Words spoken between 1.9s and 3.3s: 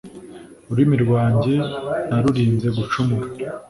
narurinze gucumura